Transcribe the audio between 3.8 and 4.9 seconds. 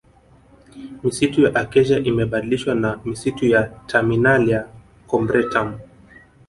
Terminalia